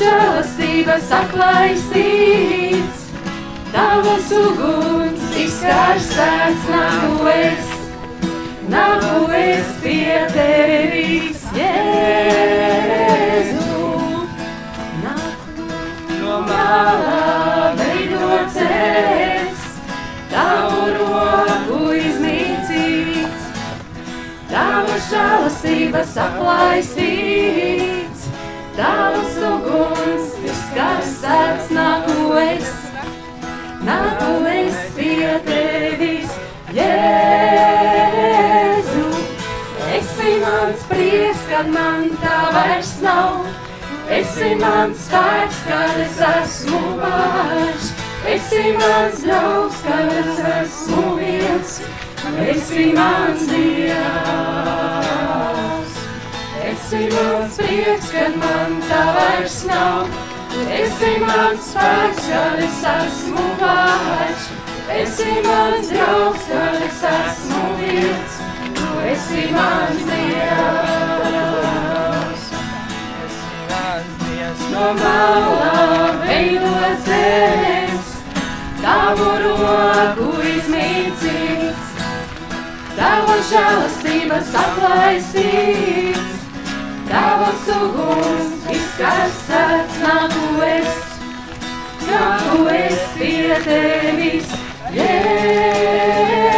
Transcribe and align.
žēlastības 0.00 1.10
aplaisīts, 1.14 3.00
tavas 3.74 4.30
uguns 4.34 5.24
izkarsēts 5.38 6.64
nāku 6.70 7.28
es, 7.30 7.68
nāku 8.72 9.20
es 9.38 9.68
pie 9.84 10.16
tevis, 10.34 11.42
Jēzu. 11.54 12.82
Nāku 15.04 15.68
no 16.22 16.34
malā 16.48 17.70
veidots 17.78 18.56
es, 18.66 19.58
tavu 20.32 20.82
roku 20.98 21.78
iznīcīts, 22.00 23.42
tavas 24.50 25.04
žēlastības 25.12 26.12
aplaisīts, 26.28 27.63
nāku 33.86 34.32
es 34.50 34.76
pie 34.96 35.32
tevis, 35.46 36.30
Jēzu. 36.74 38.14
Esi 39.94 40.32
mans 40.42 40.80
prieks, 40.90 41.42
kad 41.50 41.66
man 41.70 42.08
tā 42.22 42.38
vairs 42.54 42.92
nav, 43.02 43.44
esi 44.10 44.50
mans 44.58 44.98
spēks, 45.06 45.58
kad 45.68 45.96
es 46.02 46.18
esmu 46.30 46.80
vājš, 46.98 47.84
esi 48.34 48.64
mans 48.80 49.16
draugs, 49.22 49.78
kad 49.86 50.08
es 50.22 50.36
esmu 50.56 51.04
viens, 51.20 51.70
esi 52.48 52.84
mans 52.96 53.40
dievs. 53.52 53.94
Esi 56.74 57.02
mans 57.14 57.52
prieks, 57.60 58.08
kad 58.16 58.32
man 58.42 58.70
tā 58.88 59.04
vairs 59.20 59.58
nav, 59.70 59.98
esi 60.80 61.12
mans 61.22 61.62
spēks, 61.70 62.24
kad 62.32 62.56
es 62.66 62.78
esmu 62.98 63.44
vājš, 63.62 63.63
esi 65.00 65.32
mans 65.46 65.88
draugs, 65.90 66.44
kad 66.48 66.82
es 66.86 67.02
esmu 67.10 67.62
viens, 67.78 68.32
esi 69.12 69.44
mans 69.54 70.00
dievs. 70.10 70.84
No 74.74 74.86
malā 74.98 75.74
veidots 76.24 77.08
es, 77.16 78.08
tavu 78.82 79.28
roku 79.44 80.30
izmīcīts, 80.52 81.92
tava 82.96 83.36
žēlastības 83.50 84.50
aplaisīts, 84.64 86.34
tavas 87.10 87.70
uguns 87.78 88.68
izkarsēts 88.74 89.96
nāku 90.02 90.50
es, 90.66 90.92
nāku 92.10 92.68
es 92.74 93.00
pie 93.18 93.62
tevis, 93.68 94.54
Jēzu. 94.94 96.54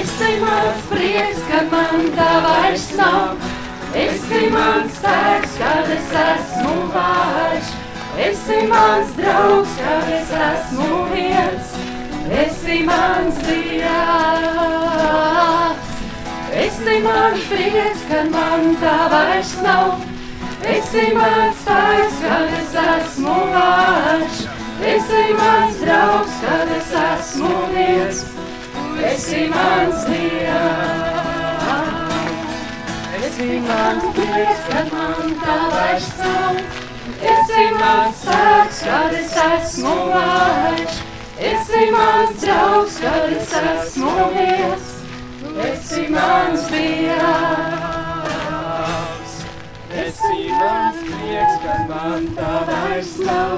Esi 0.00 0.30
mans 0.40 0.80
prieks, 0.88 1.40
kad 1.50 1.66
man 1.72 2.06
tā 2.16 2.32
vairs 2.44 2.86
nav, 2.96 3.36
esi 3.92 4.42
mans 4.54 4.92
spēks, 4.96 5.52
kad 5.60 5.86
es 5.96 6.10
esmu 6.22 6.74
vājš, 6.94 7.66
esi 8.28 8.58
mans 8.70 9.08
draugs, 9.18 9.72
kad 9.80 10.06
es 10.18 10.30
esmu 10.46 10.90
viens, 11.12 11.66
esi 12.44 12.76
mans 12.88 13.36
dievs. 13.48 14.98
Esi 16.60 16.96
mans 17.04 17.40
prieks, 17.50 18.00
kad 18.08 18.26
man 18.32 18.62
tā 18.80 18.98
vairs 19.12 19.52
nav, 19.64 19.86
esi 20.76 21.06
mans 21.18 21.56
spēks, 21.64 22.16
kad 22.24 22.46
es 22.62 22.72
esmu 22.86 23.36
vājš, 23.52 24.29
esi 29.20 29.48
mans 29.48 30.04
dievs. 30.08 31.00
Esi 33.20 33.60
mans 33.66 34.04
prieks, 34.16 34.62
kad 34.68 34.86
man 34.94 35.34
tā 35.42 35.56
vairs 35.74 36.06
nav, 36.20 36.56
esi 37.32 37.64
mans 37.74 38.22
spēks, 38.22 38.78
kad 38.86 39.18
es 39.18 39.34
esmu 39.44 39.92
vājš, 40.14 40.96
esi 41.50 41.82
mans 41.92 42.32
draugs, 42.40 42.96
kad 43.04 43.36
es 43.42 43.52
esmu 43.60 44.16
viens, 44.38 44.88
esi 45.68 46.02
mans 46.16 46.66
dievs. 46.72 47.28
Esi 50.06 50.42
mans 50.56 50.98
prieks, 51.04 51.60
kad 51.68 51.80
man 51.92 52.32
tā 52.40 52.56
vairs 52.72 53.14
nav, 53.28 53.56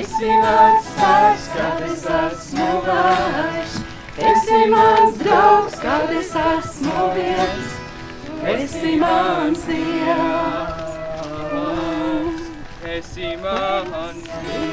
esi 0.00 0.34
mans 0.40 0.92
spēks, 0.94 1.48
kad 1.58 1.88
es 1.92 2.04
esmu 2.24 2.74
vājš, 2.88 3.80
esi 4.20 4.60
mans 4.70 5.18
draugs, 5.18 5.80
kad 5.80 6.10
es 6.20 6.34
esmu 6.34 7.10
viens, 7.16 7.74
esi 8.54 8.96
mans 9.00 9.66
dievs. 9.66 10.90
Esi 13.00 13.36
mans 13.36 14.24
Dievs. 14.42 14.69